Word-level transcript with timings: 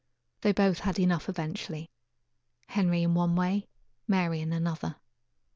They 0.41 0.51
both 0.51 0.79
had 0.79 0.97
enough 0.97 1.29
eventually; 1.29 1.91
Henry 2.69 3.03
in 3.03 3.13
one 3.13 3.35
way, 3.35 3.67
Mary 4.07 4.41
in 4.41 4.51
another. 4.51 4.95